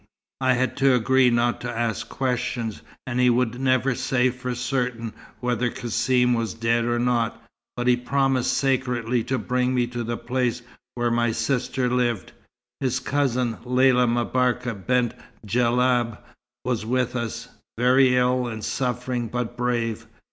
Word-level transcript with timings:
I 0.39 0.55
had 0.55 0.75
to 0.77 0.95
agree 0.95 1.29
not 1.29 1.61
to 1.61 1.69
ask 1.69 2.09
questions, 2.09 2.81
and 3.05 3.19
he 3.19 3.29
would 3.29 3.59
never 3.59 3.93
say 3.93 4.31
for 4.31 4.55
certain 4.55 5.13
whether 5.41 5.69
Cassim 5.69 6.33
was 6.33 6.55
dead 6.55 6.85
or 6.85 6.97
not, 6.97 7.39
but 7.77 7.85
he 7.85 7.95
promised 7.95 8.51
sacredly 8.53 9.23
to 9.25 9.37
bring 9.37 9.75
me 9.75 9.85
to 9.85 10.03
the 10.03 10.17
place 10.17 10.63
where 10.95 11.11
my 11.11 11.31
sister 11.31 11.87
lived. 11.87 12.31
His 12.79 12.99
cousin 12.99 13.59
Lella 13.63 14.07
M'Barka 14.07 14.73
Bent 14.73 15.13
Djellab 15.45 16.17
was 16.65 16.83
with 16.83 17.15
us, 17.15 17.49
very 17.77 18.15
ill 18.15 18.47
and 18.47 18.65
suffering, 18.65 19.27
but 19.27 19.55
brave. 19.55 20.07